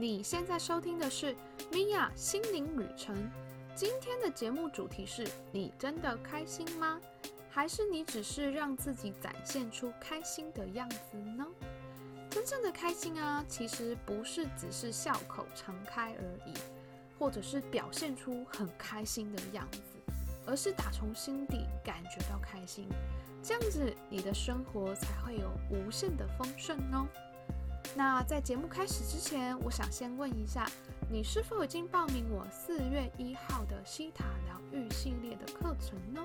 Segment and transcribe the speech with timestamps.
[0.00, 1.34] 你现在收听的是
[1.72, 3.16] 米娅心灵旅程。
[3.74, 7.00] 今天的节目主题是你真的开心吗？
[7.50, 11.44] 还是你只是让自己展现出开心的样子呢？
[12.30, 16.54] 真正的开心啊，其实不是只是笑口常开而已，
[17.18, 20.12] 或者是表现出很开心的样子，
[20.46, 22.88] 而是打从心底感觉到开心，
[23.42, 27.04] 这样子你的生活才会有无限的丰盛哦。
[27.98, 30.70] 那在节目开始之前，我想先问一下，
[31.10, 36.22] 你是否已经报名我四月一号的西塔疗愈系列的课程呢？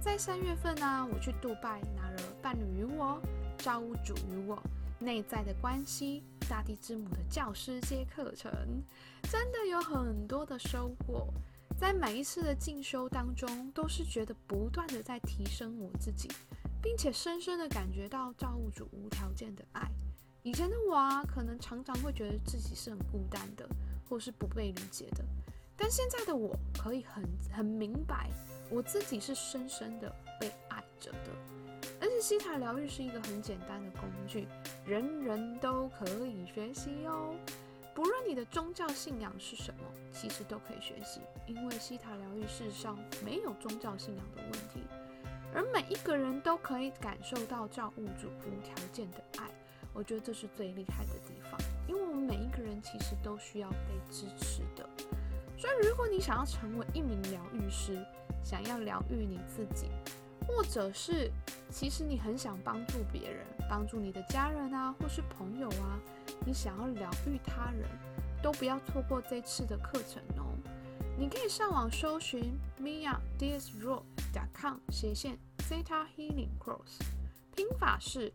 [0.00, 3.20] 在三月份呢，我去杜拜拿了伴侣与我、
[3.58, 4.62] 造物主与我、
[5.00, 8.52] 内在的关系、大地之母的教师阶课程，
[9.24, 11.34] 真的有很多的收获。
[11.76, 16.28] 在每一次的进修当中，都是觉得不断的在提升我自己，
[16.80, 19.90] 并且深深的感觉到造物主无条件的爱。
[20.44, 23.64] 以前的我啊，可能常常会觉得自己是很孤单的，
[24.08, 25.24] 或是不被理解的。
[25.76, 28.28] 但现在的我可以很很明白，
[28.68, 31.30] 我自己是深深的被爱着的。
[32.00, 34.48] 而且西塔疗愈是一个很简单的工具，
[34.84, 37.36] 人人都可以学习哦。
[37.94, 44.80] 不论你的宗教信仰是什么，其实都可以学习，因为西塔疗愈世上没有宗教信仰的问题，
[45.54, 49.48] 而每一个人都可以感受到造物主无条件的爱。
[49.94, 54.88] 我觉得这是最厉害的地方，因为我们每一个人其实都需要被支持的。
[55.58, 58.04] 所以，如果你想要成为一名疗愈师，
[58.42, 59.86] 想要疗愈你自己，
[60.46, 61.30] 或者是
[61.70, 66.00] 其实你很想帮助别人，帮助你的家人啊，或是朋友啊，
[66.44, 67.88] 你想要疗愈他人，
[68.42, 70.56] 都不要错过这次的课程哦。
[71.18, 74.02] 你可以上网搜寻 mia dsro.
[74.32, 76.98] dot com 斜线 theta healing cross，
[77.54, 78.32] 拼法是。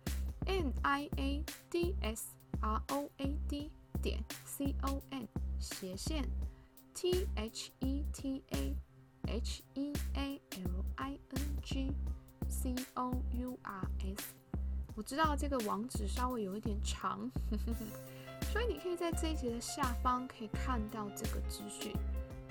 [0.48, 2.30] N i a d s
[2.62, 3.70] r o a d
[4.02, 5.28] 点 c o n
[5.60, 6.24] 斜线
[6.94, 8.74] t h e t a
[9.28, 11.92] h e a l i n g
[12.48, 14.34] c o u r s。
[14.96, 17.30] 我知道这个网址稍微有一点长，
[18.54, 21.94] 所以你可以在这一节的下方可以看到这个资讯。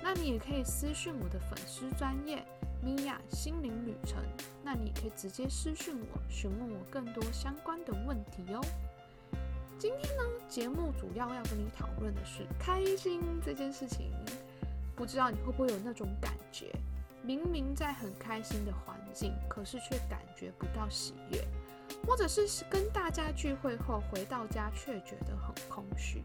[0.03, 2.45] 那你也可以私讯我的粉丝专业。
[2.81, 4.23] 米娅心灵旅程，
[4.63, 8.61] 那你可以直接私讯我，询问我更多相关的问题哦。
[9.77, 14.11] 今天呢，节目主要要跟你讨论的是开心这件事情。
[14.95, 16.71] 不知道你会不会有那种感觉，
[17.21, 21.45] 明明在很开心的环境，可是却感觉不到喜悦，
[22.07, 26.23] 或者是跟大家聚会后回到家却觉得很空虚。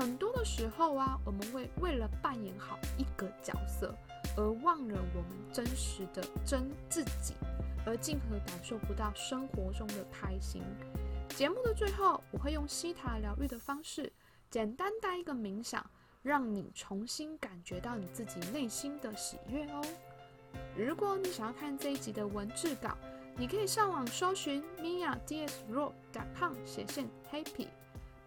[0.00, 3.94] 很多的时候啊，我们会为了扮演好一个角色。
[4.36, 7.34] 而忘了我们真实的真自己，
[7.84, 10.62] 而进而感受不到生活中的开心。
[11.30, 14.10] 节目的最后，我会用西塔疗愈的方式，
[14.48, 15.84] 简单带一个冥想，
[16.22, 19.82] 让你重新感觉到你自己内心的喜悦哦。
[20.76, 22.96] 如果你想要看这一集的文字稿，
[23.36, 25.92] 你可以上网搜寻 mia dsro.
[26.12, 27.66] dot com 斜线 happy，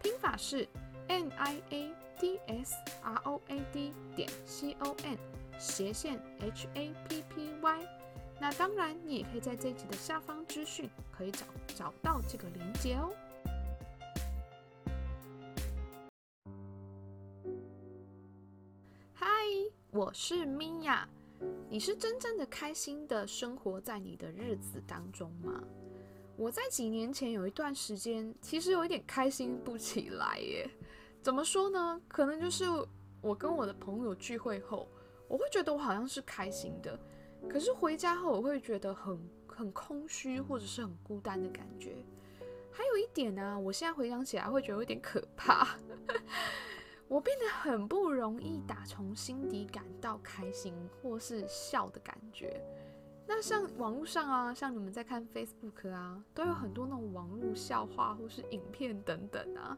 [0.02, 0.68] 拼法是
[1.08, 5.18] n i a d s r o a d 点 c o n。
[5.56, 7.88] 斜线 H A P P Y，
[8.40, 13.14] 那当然你也可以在这集的下方资讯可以找找到这个连接哦。
[19.12, 19.26] 嗨，
[19.92, 21.08] 我是米娅，
[21.70, 25.62] 你是真正的开心的生活在你的日子当中吗？
[26.36, 30.68] 我在几年前有一段时间，其实有一点开心不起来耶。
[31.24, 31.98] 怎么说呢？
[32.06, 32.66] 可能就是
[33.22, 34.86] 我跟我的朋友聚会后。
[35.26, 37.00] 我会觉得我好像是开心的，
[37.48, 41.96] 可是回家后我会觉得很很空虚，或者是很孤单的感觉。
[42.70, 45.66] 还有一点呢，我现在回想起来会觉得有点可怕，
[47.08, 52.62] 我变得很不容易打从心底感到开心或是笑的感觉。
[53.26, 59.76] 那像网络上啊，像你们在看 Facebook 啊，都有很多那种网络笑话或是影片等等啊，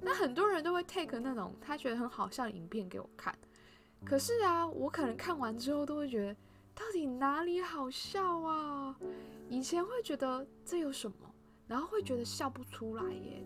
[0.00, 3.36] 那很多人都会 take 那种他觉得很好笑的影片给我看。
[4.04, 6.34] 可是啊，我可能看完之后都会觉得，
[6.74, 8.94] 到底哪里好笑啊？
[9.48, 11.16] 以前会觉得这有什么，
[11.66, 13.42] 然后会觉得笑不出来耶。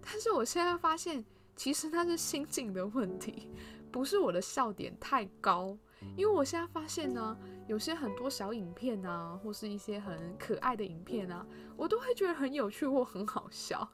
[0.00, 1.24] 但是我现在发现，
[1.56, 3.48] 其实那是心境的问题，
[3.90, 5.76] 不是我的笑点太高。
[6.16, 11.46] 因为我现在发现呢，有些很多小影片啊，或是一些很可爱的影片啊，
[11.76, 13.88] 我都会觉得很有趣或很好笑。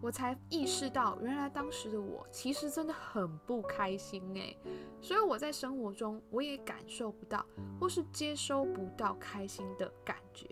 [0.00, 4.58] 我才意识到，原来当时的我其实真的很不开心诶。
[5.00, 7.44] 所以我在生活中我也感受不到，
[7.78, 10.48] 或是接收不到开心的感觉。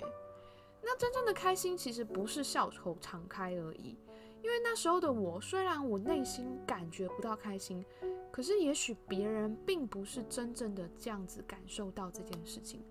[0.82, 3.98] 那真正的开心其实不是笑口常开而已，
[4.42, 7.84] 因为那时候的我，虽然我内心感觉不到开心，
[8.30, 12.82] 可是也许别人并不是真正的这样子感受到这件事情。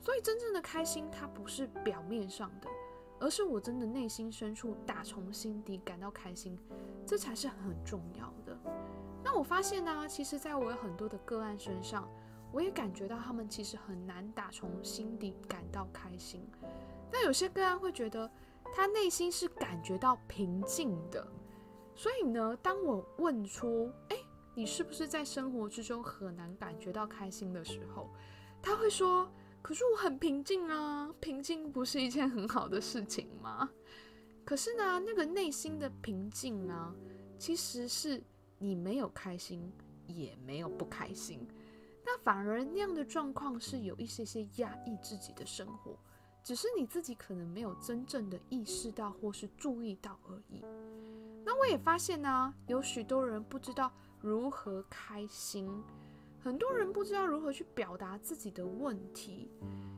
[0.00, 2.68] 所以真正的开心，它不是表面上的，
[3.18, 6.56] 而是我真的内心深处打从心底感到开心，
[7.04, 8.56] 这才是很重要的。
[9.24, 12.08] 那我发现呢，其实在我有很多的个案身上，
[12.52, 16.46] 我也感觉到他们其实很难打从心底感到开心。
[17.10, 18.30] 但有些个案会觉得
[18.74, 21.26] 他内心是感觉到平静的，
[21.96, 24.16] 所以呢，当我问出“哎，
[24.56, 28.10] 你是不是在生活之中很难感觉到开心的时候”，
[28.60, 29.30] 他会说。
[29.62, 33.68] 可是我很平静啊，平静不是一件很好的事情吗？
[34.44, 36.94] 可是呢，那个内心的平静啊，
[37.36, 38.22] 其实是
[38.58, 39.68] 你没有开心，
[40.06, 41.44] 也没有不开心，
[42.04, 45.98] 那反而那样的状况是有一些些压抑自己的生活，
[46.44, 50.60] 只是你自己可能没有真正的意识到或是注意到而已。
[51.44, 53.92] 那我也发现呢，有许多人不知道
[54.26, 55.70] 如何开心。
[56.42, 59.48] 很多人不知道如何去表达自己的问题，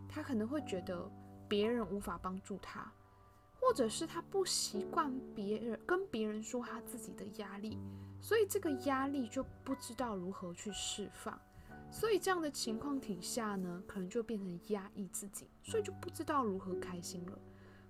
[0.07, 1.11] 他可能会觉得
[1.49, 2.93] 别人无法帮助他，
[3.59, 7.79] 或者是他不习惯别人跟别人说他自己的压力，
[8.21, 11.41] 所以这个压力就不知道如何去释放，
[11.91, 17.39] 所以这样的情况底下呢，可能就变成压抑自己，所以就不知道如何开心了，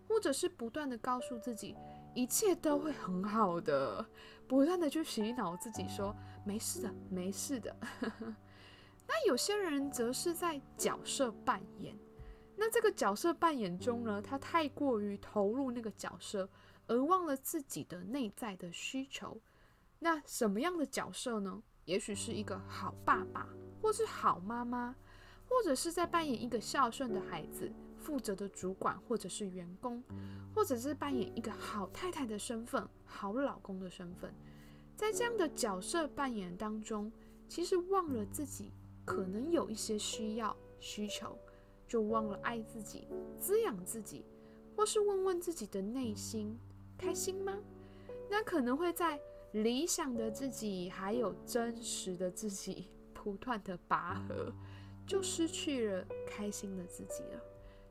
[0.08, 1.74] 或者是不断的告诉自己
[2.14, 4.04] 一切都会很好的，
[4.48, 7.76] 不断的去洗脑自己说没事的，没事的。
[9.06, 11.96] 那有些人则是在角色扮演，
[12.56, 16.48] 那这个角色扮演中呢，他太过于投入那个角色，
[16.86, 19.40] 而忘了自己的内在的需求。
[19.98, 21.62] 那什么样的角色呢？
[21.84, 23.48] 也许是一个好爸爸，
[23.80, 24.94] 或是好妈妈，
[25.46, 27.72] 或者是在扮演一个孝顺的孩子、
[28.08, 30.02] 负责的主管或者是员工，
[30.54, 34.32] 或者是扮演一个好太太的身份、好老公的身份。
[34.96, 37.12] 在这样的角色扮演当中，
[37.46, 38.72] 其实忘了自己。
[39.04, 41.36] 可能有一些需要需求，
[41.86, 43.08] 就忘了爱自己、
[43.38, 44.24] 滋养自己，
[44.74, 46.58] 或是问问自己的内心
[46.96, 47.58] 开心吗？
[48.30, 49.20] 那可能会在
[49.52, 54.50] 理想的自己还有真实的自己 不断的拔河，
[55.06, 57.42] 就失去了开心的自己了。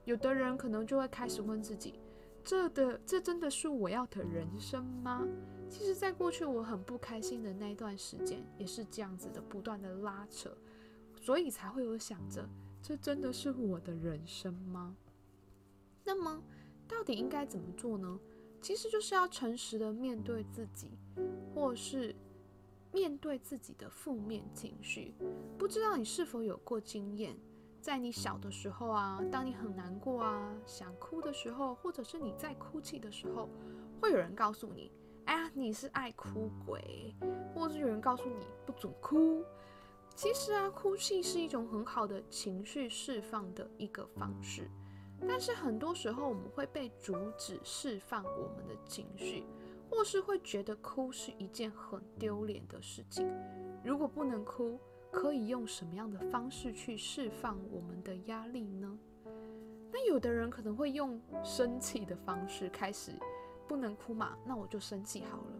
[0.08, 2.00] 有的人可能就会开始问自己：
[2.42, 5.28] 这的这真的是我要的人生吗？
[5.70, 10.50] 其实，在过去我很不开心的那段时间，也是这样子的，不断的拉扯。
[11.20, 12.48] 所以才会有想着，
[12.82, 14.96] 这真的是我的人生吗？
[16.06, 16.42] 那么，
[16.88, 18.18] 到底应该怎么做呢？
[18.62, 20.92] 其实就是要诚实的面对自己，
[21.54, 22.16] 或是
[22.94, 25.14] 面对自己的负面情绪。
[25.58, 27.38] 不知道你是否有过经验，
[27.82, 33.50] 在你小的时候啊，当你很难过啊、想哭的时候，或者是你在哭泣的时候，
[34.02, 34.92] 会有人告诉你
[35.26, 37.16] ：“哎呀，你是爱哭鬼。”
[37.56, 39.44] 或者是有人告诉你不准哭。
[40.16, 44.70] 其实啊，哭泣是一种很好的情绪释放的一个方式，
[45.28, 49.46] 但是很多时候我们会被阻止释放我们的情绪，
[49.90, 53.32] 或是会觉得哭是一件很丢脸的事情。
[53.84, 54.80] 如果不能哭，
[55.12, 58.98] 可以用什么样的方式去释放我们的压力呢？
[59.92, 63.12] 那有的人可能会用生气的方式开始，
[63.68, 65.52] 不能哭嘛，那我就生气好了，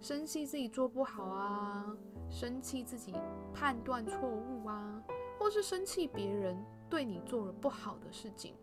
[0.00, 1.96] 生气自己做不好啊。
[2.32, 3.12] 生气自己
[3.52, 5.02] 判断错误啊，
[5.36, 6.56] 或是生气别人
[6.88, 8.54] 对你做了不好的事情，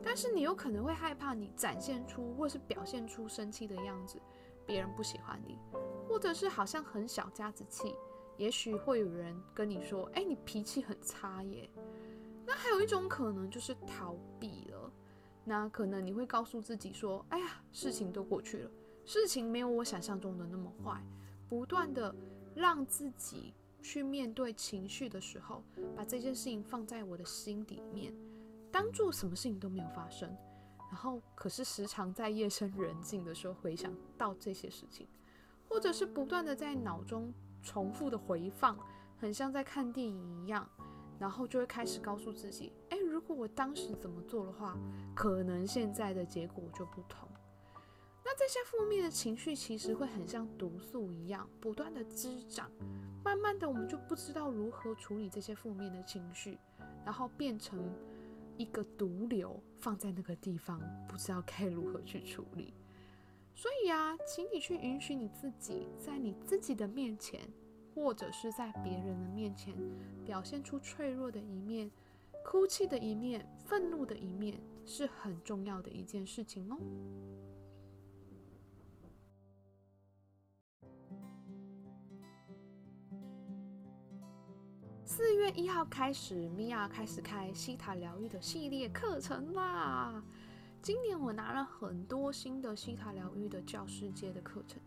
[0.00, 4.20] 但是你有可能会害怕你展现出或是表现出生气的样子，
[4.64, 5.58] 别人不喜欢你，
[6.08, 7.96] 或者是好像很小家子气，
[8.36, 11.68] 也许会有人跟你说：“哎，你脾气很差耶。”
[12.46, 14.92] 那还有一种可能就是逃避了，
[15.44, 18.70] 那可能你会告诉自己说：“哎呀，事情都过去了，
[19.04, 21.02] 事情没有我想象中的那么坏。”
[21.48, 22.14] 不断的。
[22.56, 25.64] 让自己去面对情绪的时候，
[25.96, 28.14] 把这件事情放在我的心底面，
[28.70, 30.32] 当做什么事情都没有发生。
[30.88, 35.08] 然后，可是时常在夜深人静的时候回想到这些事情，
[35.68, 37.34] 或者是不断的在脑中
[37.64, 38.78] 重复的回放，
[39.18, 40.68] 很像在看电影一样。
[41.16, 44.76] 然后就会开始告诉自己：诶，如果我当时怎么做的话，
[45.14, 47.28] 可能现在的结果就不同。
[48.24, 52.68] 那这些负面的情绪其实会很像毒素一样，不断的滋长，
[53.24, 56.58] 慢慢的我们就不知道如何处理这些负面的情绪，
[57.04, 57.78] 然后变成
[58.56, 62.74] 一个毒瘤放在那个地方，不知道该如何去处理。
[63.54, 67.40] 所以呀请你去允许你自己在你自己的面前
[67.94, 69.72] 或者是在别人的面前
[70.24, 71.90] 表现出脆弱的一面
[72.44, 76.76] 哭泣的一面愤怒的一面是很重要的一件事情哦。
[85.06, 90.22] 四月一号开始米娅开始开西塔疗愈的系列课程啦。
[90.84, 94.78] 今年我拿了很多新的西塔疗愈的教师阶的课程。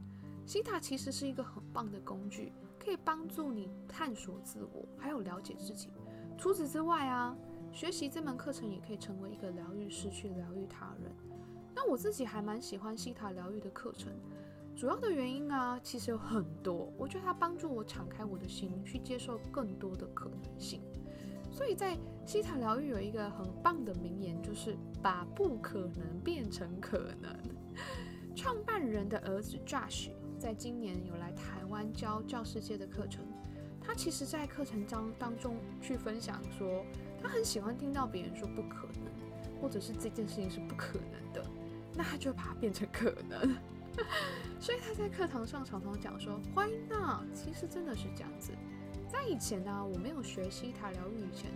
[0.46, 5.89] 西塔其实是一个很棒的工具，可以帮助你探索自我，还有了解自己。
[6.38, 7.36] 除此之外啊，
[7.72, 11.12] 学习这门课程也可以成为一个疗愈师去疗愈他人。
[11.74, 14.13] 那我自己还蛮喜欢西塔疗愈的课程。
[14.75, 16.94] 主要的原因啊，其实有很多。
[16.96, 20.80] 我觉得它帮助我敞开我的心，去接受更多的可能性。
[21.58, 27.36] 所以在西塔疗愈有一个很棒的名言，就是把不可能变成可能。
[28.36, 33.26] 创办人的儿子 Josh 在今年有来台湾教教师界的课程。
[33.82, 36.86] 他其实，在课程当当中去分享说，
[37.20, 41.44] 他很喜欢听到别人说不可能，或者是这件事情是不可能的，
[41.96, 43.56] 那他就把它变成可能。
[44.62, 47.24] 所以他在课堂上常常讲说：“Why not？
[47.34, 48.52] 其实真的是这样子。
[49.08, 51.50] 在以前呢，我没有学西塔疗愈以前，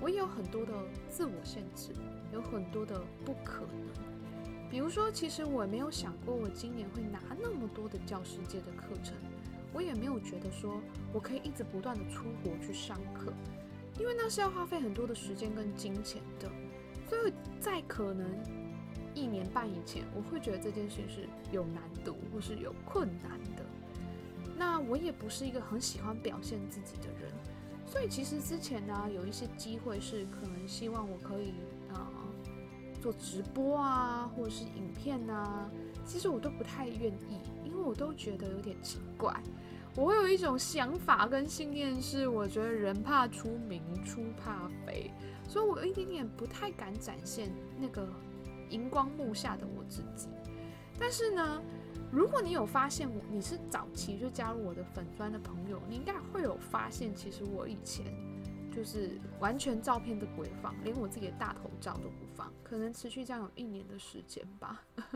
[0.00, 0.72] 我也有很多的
[1.08, 1.92] 自我限制，
[2.32, 4.68] 有很多的不可能。
[4.70, 9.14] 比如说，其实我没有想过我今年会拿那么多的教师界的课程，
[9.72, 10.80] 我也没有觉得说
[11.12, 13.32] 我可以一直不断的出国去上课，
[13.98, 16.50] 因为那是要花费很多的时间跟金钱的。
[17.08, 18.26] 所以在可能。”
[19.14, 23.32] 一年半以前，我会觉得这件事是有难度或是有困难。
[24.58, 27.32] 那我也不是一个很喜欢表现自己的人，
[27.86, 31.54] 所以其实之前呢，有一些机会是可能希望我可以
[31.92, 32.10] 啊
[33.00, 35.70] 做直播啊，或者是影片啊，
[36.04, 39.40] 其实我都不太愿意，因为我都觉得有点奇怪。
[39.94, 45.10] 我有一种想法跟信念是，我觉得人怕出名，猪怕肥，
[45.48, 48.08] 所以我有一点点不太敢展现那个。
[48.70, 50.28] 荧光幕下的我自己，
[50.98, 51.62] 但是呢，
[52.10, 58.06] 如果你有发现我，你是早期就加入我的粉砖的朋友，你应该会有发现，其实我以前
[58.72, 64.82] 就是完全照片都不会放，连我自己的大头照都不放，可能持续这样有一年的时间吧。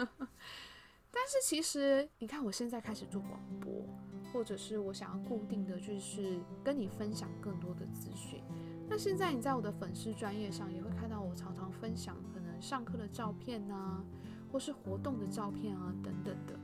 [1.14, 3.86] 但是其实你看，我现在开始做广播，
[4.32, 8.42] 或者是我想要固定的就是跟你分享更多的资讯。
[8.88, 12.52] 那现在你在我的粉丝专业上也会看到我常常分享可能。
[12.62, 14.04] 上课的照片啊，
[14.52, 16.54] 或是活动的照片啊，等等的。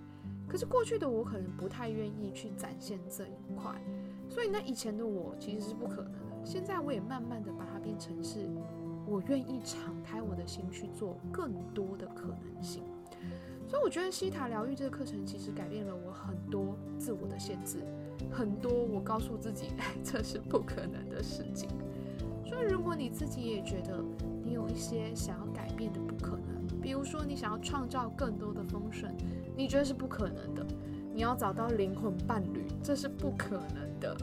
[0.49, 3.81] 可是过去的我可能不太愿意去展现这一块，
[4.29, 6.45] 所以那以前的我其实是不可能的。
[6.45, 8.49] 现在我也慢慢的把它变成是，
[9.07, 12.83] 我愿意敞开我的心去做更多的可能性。
[13.67, 17.83] 所以我觉得西塔疗愈这个课程其实改变了我很多自我的限制，
[18.31, 19.67] 很多我告诉自己
[20.03, 21.69] 这是不可能的事情。
[22.47, 24.03] 所以如果你自己也觉得，
[24.43, 29.15] 你有一些想要改变的不可能，比如说你想要创造更多的丰盛，
[29.59, 30.65] 你觉得是不可能的；
[31.13, 34.17] 你要找到灵魂伴侣，这是不可能的。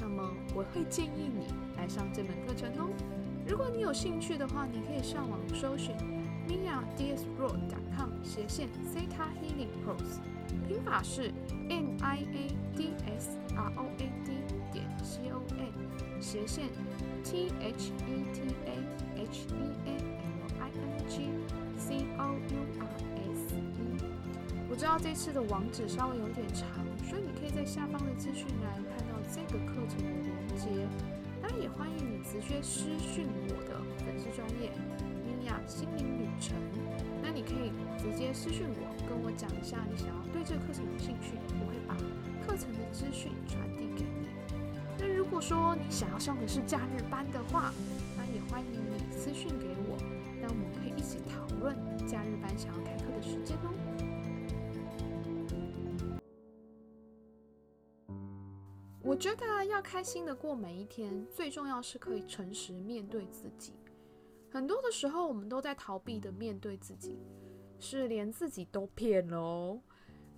[0.00, 2.88] 那么我会建议你来上这门课程哦。
[3.46, 5.94] 如果你有兴趣的话，你可以上网搜寻
[6.48, 10.20] mia dsroad.com 斜线 theta healing pros，
[10.66, 11.30] 拼法是
[11.68, 14.32] n i a d s r o a d
[14.72, 16.64] 点 c o n 斜线
[17.22, 18.78] t h e t a
[19.16, 21.28] h e a l i n g
[21.76, 23.17] c o u r
[24.78, 26.68] 知道这次的网址稍微有点长，
[27.02, 30.86] 所以你可以在下方的资讯栏看到这个课程的连接。
[31.42, 33.74] 当然也欢迎你直接私讯我的
[34.06, 34.70] 粉丝专业
[35.26, 36.54] 米娅心灵旅程。
[37.20, 41.96] 那你可以直接私讯我，跟我讲一下你想要对这个课程有兴趣，我会把
[42.46, 44.28] 课程的资讯传递给你。
[44.96, 47.72] 那如果说你想要上的是假日班的话，
[48.16, 49.02] 那也欢迎你。
[49.10, 49.98] 私讯给我，
[50.40, 51.74] 那我们可以一起讨论
[52.06, 53.74] 假日班想要开课的时间哦。
[59.18, 63.72] 觉得要开心的过每一天，最重要是可以诚实面对自己。
[64.48, 67.18] 很多的时候，我们都在逃避的面对自己，
[67.80, 69.80] 是连自己都骗了哦。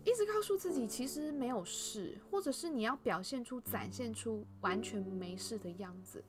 [0.02, 6.24] 一直告诉自己其实没有事，或者是你要表现出、展现出完全没事的样子。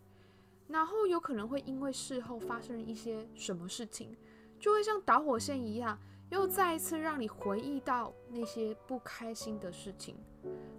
[0.68, 4.14] 然后有可能会因为事后发生一些什么事情，
[4.60, 5.98] 就会像导火线一样，
[6.32, 10.16] 又再一次让你回忆到那些不开心的事情，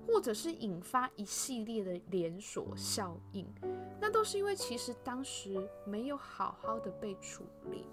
[0.07, 3.47] 或者是引发一系列的连锁效应。
[4.01, 7.85] 那都是因为其实当时没有好好的被处理，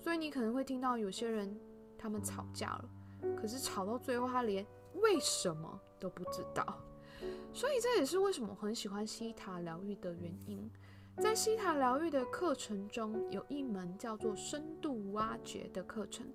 [0.00, 1.54] 所以你可能会听到有些人
[1.98, 2.88] 他们吵架了，
[3.36, 6.64] 可是吵到最后他连为什么都不知道。
[7.52, 10.68] 所以这也是为什么我很喜欢西塔疗愈的原因。
[11.18, 16.26] 在西塔疗愈的课程中，有一门叫做深度挖掘的课程。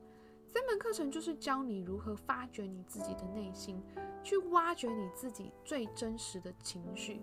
[0.54, 3.82] 这门课程就是教你如何发掘你自己的内心，
[4.24, 7.22] 去挖掘你自己最真实的情绪。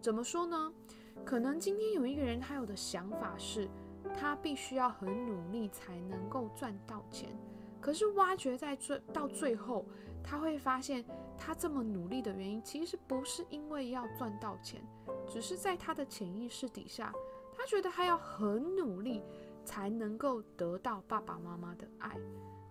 [0.00, 0.72] 怎么说呢？
[1.24, 3.68] 可能今天有一个人，他有的想法是，
[4.18, 7.28] 他必须要很努力才能够赚到钱。
[7.80, 9.84] 可是挖掘在最到最后，
[10.22, 11.04] 他会发现，
[11.36, 14.82] 他这么努力的原因，其实不是因为要赚到钱，
[15.28, 17.12] 只是在他的潜意识底下，
[17.56, 19.22] 他觉得他要很努力
[19.64, 22.16] 才能够得到爸爸妈妈的爱。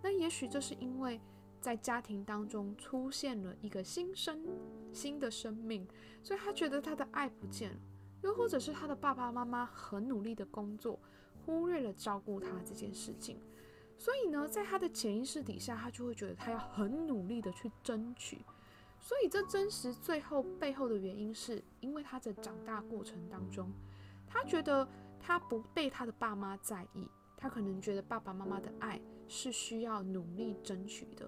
[0.01, 1.19] 那也许这是因为
[1.59, 4.43] 在家庭当中出现了一个新生
[4.91, 5.87] 新的生命，
[6.23, 7.77] 所以他觉得他的爱不见了。
[8.23, 10.99] 又或者是他的爸爸妈妈很努力的工作，
[11.45, 13.39] 忽略了照顾他这件事情。
[13.97, 18.43] 所以呢，在他的潜意识底下，他就会觉得他要很努力的去争取。
[18.99, 23.71] 所以这真实最后背后的原因，是因为他在长大过程当中，
[24.27, 24.87] 他觉得
[25.19, 27.07] 他不被他的爸妈在意，
[27.41, 31.27] 他可能觉得爸爸妈妈的爱是需要努力争取的。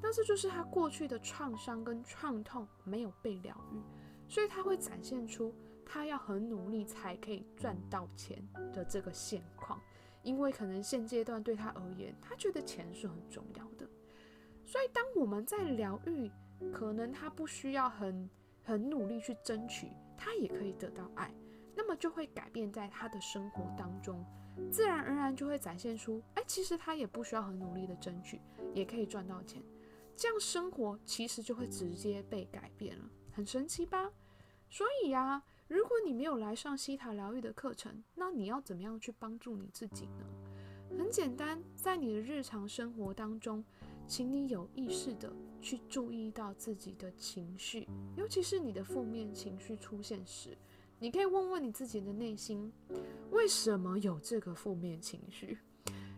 [0.00, 3.82] 但是就是他过去的创伤跟创痛没有被疗愈，
[4.28, 5.52] 所以他会展现出
[5.84, 8.40] 他要很努力才可以赚到钱
[8.72, 9.80] 的这个现况。
[10.22, 13.88] 因为可能现阶段对他而言，他觉得钱是很重要的，
[14.64, 16.30] 所以当我们在疗愈，
[16.72, 18.28] 可能他不需要很
[18.62, 21.32] 很努力去争取，他也可以得到爱，
[21.78, 24.24] 那么就会改变在他的生活当中，
[24.68, 28.40] 自然而然就会展现出，哎，其实他也不需要很努力的争取，
[28.74, 29.62] 也可以赚到钱，
[30.16, 34.10] 这样生活其实就会直接被改变了，很神奇吧？
[34.68, 35.44] 所以呀。
[35.68, 40.24] 如果你没有来上西塔疗愈的课程，那你要怎么样去帮助你自己呢？
[40.96, 43.62] 很简单，在你的日常生活当中，
[44.06, 45.30] 请你有意识的
[45.60, 50.56] 去注意到自己的情绪，尤其是你的负面情绪出现时，
[51.00, 52.72] 你可以问问你自己的内心，
[53.30, 55.58] 为什么有这个负面情绪？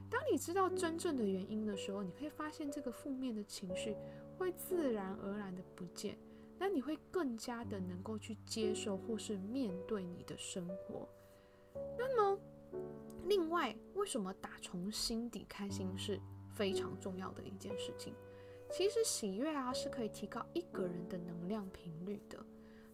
[0.08, 3.94] 当你知道真正的原因的时候，你会发现这个负面的情绪
[4.38, 6.18] 会自然而然的不见。
[6.58, 11.08] 那你会更加的能够去接受或是面对你的生活。
[11.98, 12.38] 那么，
[13.26, 16.20] 另外，为什么打从心底开心是
[16.54, 18.14] 非常重要的一件事情？
[18.70, 22.38] 其实喜悦啊是可以提高一个人的能量频率的，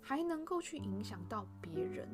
[0.07, 2.09] 还能够去影响到别人。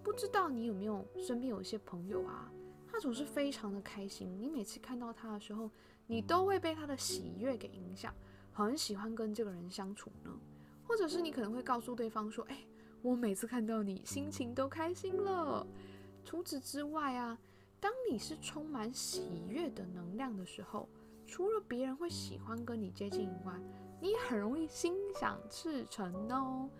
[0.00, 2.48] 不知道你有没有身边有一些朋友啊，
[2.86, 5.68] 他总是非常的开心，你每次看到他的时候，
[6.06, 8.14] 你都会被他的喜悦给影响，
[8.52, 10.30] 很喜欢跟这个人相处呢？
[10.86, 12.58] 或者是你可能会告诉对方说：“哎，
[13.02, 15.66] 我每次看到你，心情都开心了。”
[16.24, 17.36] 除此之外啊，
[17.80, 20.88] 当你是充满喜悦的能量的时候，
[21.26, 23.52] 除了别人会喜欢跟你接近以外，
[24.00, 26.70] 你也很容易心想事成哦。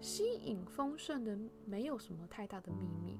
[0.00, 3.18] 吸引丰盛的没有什么太大的秘密，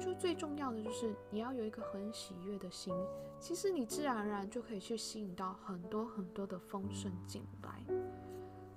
[0.00, 2.94] 就最重要的就是你要有一个很喜悦的心，
[3.38, 7.84] 其实你自然而然就可以去吸引到很多很多的丰盛进来。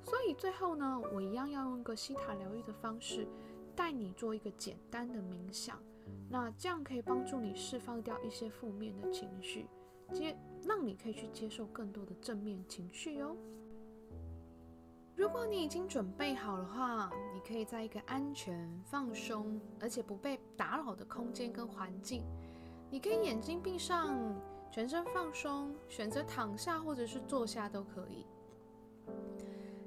[0.02, 3.28] 所以最后呢，我一样要用一个西塔疗愈的方式，
[3.76, 5.78] 带你做一个简单的冥想。
[6.30, 9.68] 那这样可以帮助你释放掉一些负面的情绪，
[10.14, 13.36] 接让你可以去接受更多的正面情绪哦。
[15.20, 22.24] 如果你已经准备好的话，你可以在一个安全、放松，而且不被打扰的空间跟环境。
[22.90, 24.18] 你可以眼睛闭上，
[24.72, 28.26] 全身放松，选择躺下或者是坐下都可以。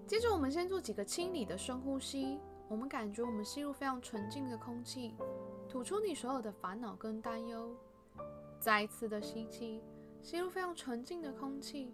[0.06, 2.38] 接着，我们先做几个清理的深呼吸。
[2.68, 5.14] 我们感觉我们吸入非常纯净的空气，
[5.66, 7.74] 吐出你所有的烦恼跟担忧。
[8.60, 9.82] 再一次的吸气，
[10.20, 11.90] 吸入非常纯净的空气，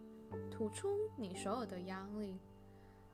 [0.51, 2.37] 吐出你所有的压力。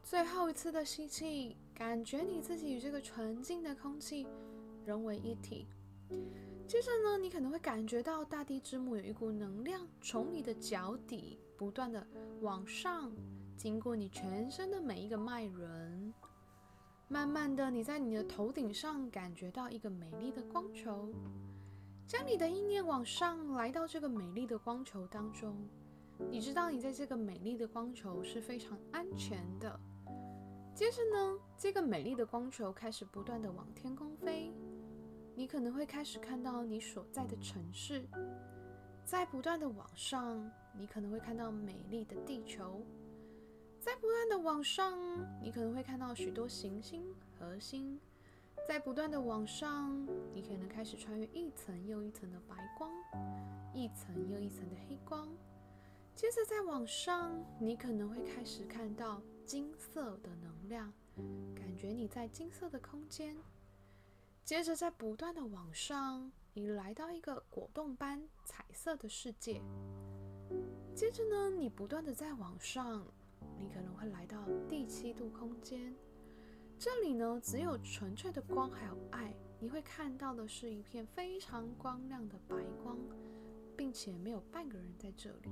[0.04, 4.26] 最后一次的吸气，感觉你自己与这个纯净的空气
[4.84, 5.66] 融为一体。
[6.68, 12.06] 接着呢，你可能会感觉到大地之母有一股能量从你的脚底不断的
[12.42, 13.10] 往上。
[13.56, 16.12] 经过你全身的每一个脉轮，
[17.08, 21.14] 慢慢的，你在你的头顶上感觉到一个美丽的光球，
[22.06, 25.56] 将你的意念往上来到这个美丽的光球当中。
[26.30, 29.80] 你知道你在这个美丽的光球是非常安全的。
[30.74, 34.52] 接着呢，这个美丽的光球开始不断的往天空飞，
[35.36, 38.04] 你可能会开始看到你所在的城市，
[39.04, 42.84] 在不断的往上，你可能会看到美丽的地球。
[43.78, 44.98] 在不断的往上，
[45.40, 47.04] 你可能会看到许多行星
[47.38, 48.00] 核心。
[48.66, 52.90] 在不断的往上，你可能开始穿越一层又一层的白光，
[53.72, 55.28] 一层又一层的黑光。
[56.16, 60.92] 接着再往上，你可能会开始看到金色的能量，
[61.54, 63.36] 感觉你在金色的空间。
[64.44, 69.60] 接着在不断的往上，你来到一个果冻般彩色的世界。
[70.94, 73.06] 接着呢，你不断的在往上。
[73.58, 75.94] 你可能会来到第七度空间，
[76.78, 82.98] 这里呢，只有纯粹的光还有爱，你会看到的是一片非常光亮的白光，
[83.76, 85.50] 并且没有半个人在这里。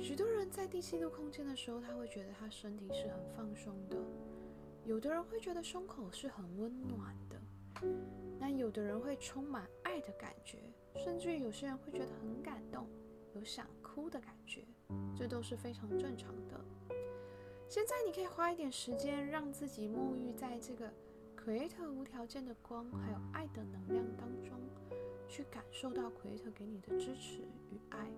[0.00, 3.96] 许多人在第七度空间的时候，他会觉得他身体是很放松的；
[4.84, 7.36] 有的人会觉得胸口是很温暖的；
[8.38, 10.58] 那有的人会充满爱的感觉，
[10.94, 12.86] 甚至有些人会觉得很感动，
[13.34, 14.64] 有想哭的感觉，
[15.16, 16.60] 这都是非常正常的。
[17.68, 20.92] 现在你可以花一点时间，让自己沐浴在这个
[21.36, 24.60] Creator 无条件的光还有爱的能量当中，
[25.28, 28.08] 去感受到 Creator 给你的支持与爱。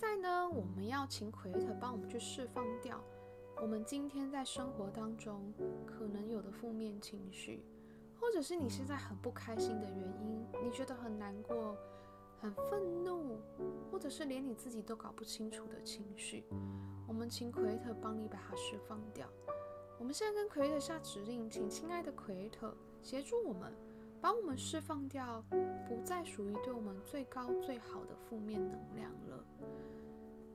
[0.00, 2.98] 在呢，我们要请奎特帮我们去释放掉
[3.60, 5.52] 我们今天在生活当中
[5.86, 7.62] 可能有的负面情绪，
[8.18, 11.76] 或者是你现在很不开心的原因，你觉得很难过、
[12.40, 13.42] 很愤怒，
[13.92, 16.46] 或者是连你自己都搞不清楚的情绪，
[17.06, 19.28] 我们请奎特帮你把它释放掉。
[19.98, 23.70] 我们现在跟奎特下指令，请亲爱的奎特协助我们。
[24.20, 25.42] 帮我们释放掉
[25.88, 29.44] 不再属于对我们最高最好的负面能量了。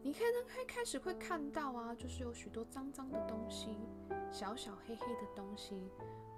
[0.03, 3.75] 你可能会开始会看到啊，就是有许多脏脏的东西，
[4.31, 5.89] 小小黑黑的东西，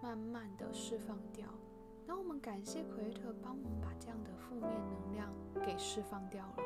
[0.02, 1.46] 慢慢的释放掉。
[2.06, 5.34] 那我们感谢奎特帮我们把这样的负面能量
[5.66, 6.64] 给释放掉了。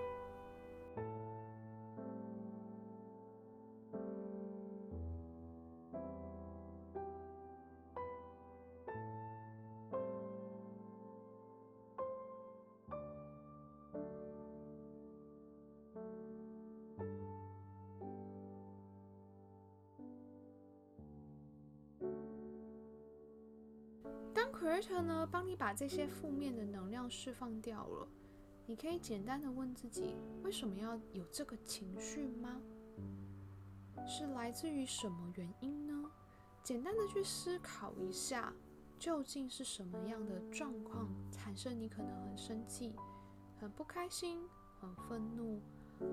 [24.62, 28.08] Creator 呢，帮你把这些负面的能量释放掉了。
[28.68, 32.62] 你可以简单的问自己，为什么要有这个情绪吗？
[34.06, 36.12] 是来自于什么原因呢？
[36.64, 38.54] 简单的去思考一下，
[39.00, 42.94] 究竟是什么样的状况产生你可能很生气、
[43.60, 44.48] 很不开心、
[44.80, 45.60] 很愤怒，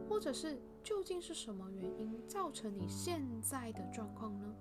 [0.08, 4.54] 或者是究竟是什么原因造成你现在的状况呢？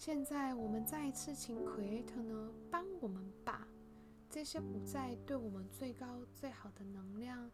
[0.00, 3.68] 现在我们再一次请 Creator 呢，帮我们把
[4.30, 7.50] 这些不再对我们最高最好的能量，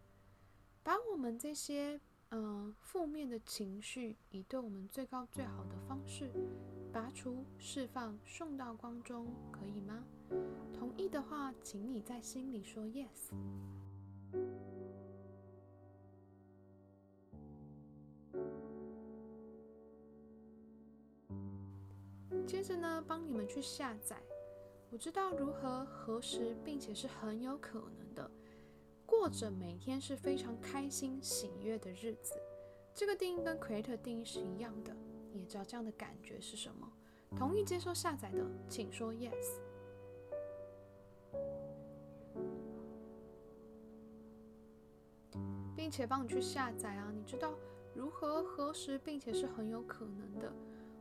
[0.84, 6.30] 把我们这些嗯负面的情绪，以对我们最高最好的方式
[6.92, 10.04] 拔除、释放、送到光中，可以吗？
[10.72, 13.32] 同意的话，请你在心里说 Yes。
[22.66, 24.20] 着呢，帮你们去下载。
[24.90, 28.28] 我知道如何、核实，并且是很有可能的，
[29.04, 32.34] 过着每天是非常开心、喜悦的日子。
[32.92, 34.96] 这个定义跟 Creator 定义是一样的。
[35.32, 36.90] 你也知道这样的感觉是什么？
[37.36, 39.60] 同意接受下载的，请说 Yes，
[45.76, 47.12] 并且帮你去下载啊。
[47.14, 47.54] 你知道
[47.94, 50.52] 如何、核实，并且是很有可能的。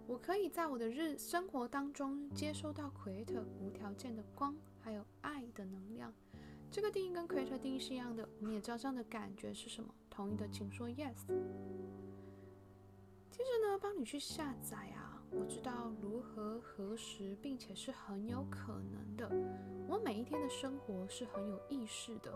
[0.07, 6.13] 我可以在我的日生活当中接收到 Creator 无条件的光，还有爱的能量。
[6.69, 8.27] 这个定义跟 Creator 定义是一样的。
[8.39, 9.93] 我们也知道这样的感觉是什么？
[10.09, 11.25] 同意的请说 Yes。
[13.31, 15.23] 接着呢，帮你去下载啊。
[15.31, 19.27] 我知道如何、核实，并且是很有可能的。
[19.87, 22.31] 我每一天的生活是很有意识的，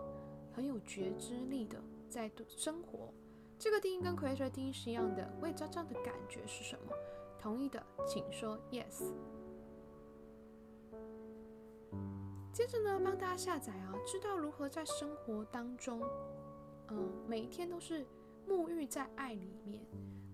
[0.52, 3.14] 很有觉知力的，在生活。
[3.60, 5.32] 这个定义跟 Creator 定义是一样的。
[5.40, 6.92] 我也知道这样的感觉是什么？
[7.40, 9.04] 同意的，请说 yes。
[12.52, 16.02] 接着呢，帮大家下载啊，知道如何在生活当中，
[16.90, 18.06] 嗯，每一天都是
[18.48, 19.82] 沐浴在爱里面，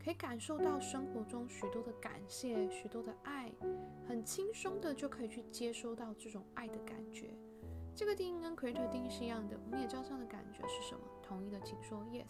[0.03, 3.51] 可以感受到生活中许多的感谢，许多的爱，
[4.07, 7.29] 很轻松的就可以去接收到这种爱的感觉。
[7.93, 11.01] 这个定义跟 Creator 定义是一样的，我们也知道这样的感觉是什么？
[11.21, 12.25] 同意的，请说 yes。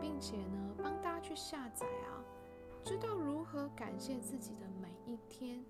[0.00, 2.24] 并且呢，帮大家去下载啊，
[2.84, 5.64] 知道如何感谢自己的每一天，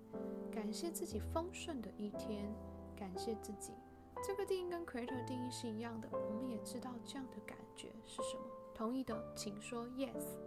[0.51, 2.49] 感谢自己丰盛的一天，
[2.95, 3.73] 感谢自己。
[4.21, 8.43] 这个定义跟 Creator 定义是一样的，我们也知道这样的感觉是什么。
[8.75, 10.37] 同意的，请说 Yes。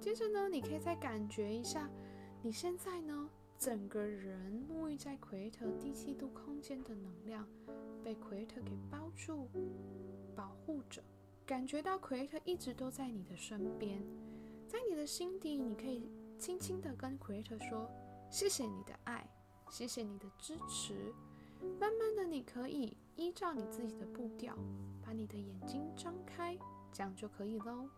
[0.00, 1.88] 接着呢，你可以再感觉一下，
[2.42, 7.46] 你现在呢，整个人沐浴在 Creator 第七度空间的能量，
[8.02, 9.48] 被奎特给包住、
[10.34, 11.00] 保护着，
[11.44, 14.02] 感觉到 Creator 一直都在你的身边，
[14.68, 17.90] 在你的心底，你可以轻轻的跟 Creator 说
[18.30, 19.28] ：“谢谢你的爱，
[19.70, 21.12] 谢谢你的支持。”
[21.78, 24.56] 慢慢的，你可以依照你自己的步调，
[25.04, 26.56] 把你的眼睛张开，
[26.92, 27.88] 这样就可以喽。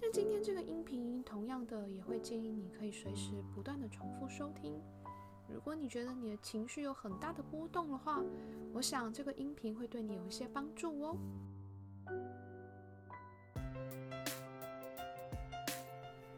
[0.00, 4.80] 那今天这个音频，同样的也会建议你可以随时不断的重复收听。
[5.48, 8.22] 如果你觉得你的情绪有很大的波动的话，
[8.72, 11.16] 我想这个音频会对你有一些帮助哦。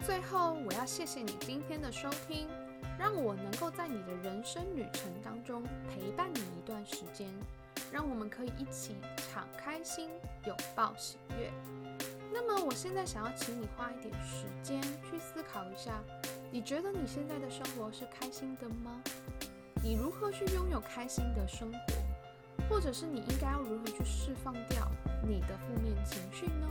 [0.05, 2.47] 最后，我要谢谢你今天的收听，
[2.99, 7.27] 让我能够在你的人生旅程当中陪伴你一段时间，
[7.91, 10.11] 让我们可以一起敞开心，
[10.45, 11.51] 拥抱喜悦。
[12.31, 16.03] 那么，我现在想要请你花一点时间去思考一下，
[16.51, 19.01] 你觉得你现在的生活是开心的吗？
[19.83, 22.69] 你如何去拥有开心的生活？
[22.69, 24.87] 或者是你应该要如何去释放掉
[25.27, 26.69] 你的负面情绪呢？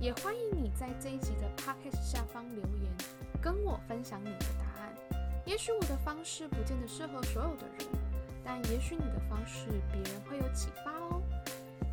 [0.00, 2.92] 也欢迎你在这一集的 podcast 下方留言，
[3.42, 4.94] 跟我分享你的答案。
[5.44, 7.78] 也许我的方式不见得适合所有的人，
[8.44, 11.20] 但也许你的方式别人会有启发哦。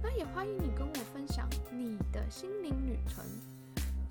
[0.04, 3.26] 那也欢迎你跟我分享你的心灵旅程。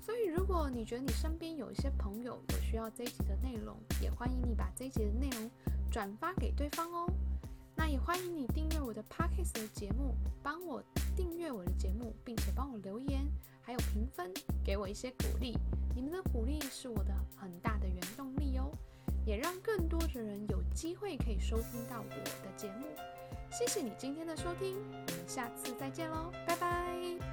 [0.01, 5.49] 所以，如果你觉得你身边有一些朋友有需要这一集的内容，也欢迎你把这一集的内容
[5.89, 7.07] 转发给对方哦。
[7.85, 10.81] 那也欢迎你订阅我的 podcast 的节目，帮我
[11.15, 13.23] 订阅我的节目，并且帮我留言，
[13.61, 15.55] 还有评分，给我一些鼓励。
[15.93, 18.71] 你们的鼓励是我的很大的原动力哦，
[19.23, 22.87] 也让更多的人有机会可以收听到我的节目。
[23.51, 27.15] 谢谢你今天的收听，我们下次再见喽，拜拜。